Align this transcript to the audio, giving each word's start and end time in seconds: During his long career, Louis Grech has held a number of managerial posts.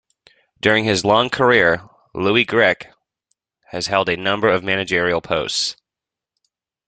During 0.59 0.85
his 0.85 1.05
long 1.05 1.29
career, 1.29 1.87
Louis 2.15 2.43
Grech 2.43 2.87
has 3.67 3.85
held 3.85 4.09
a 4.09 4.17
number 4.17 4.47
of 4.49 4.63
managerial 4.63 5.21
posts. 5.21 5.75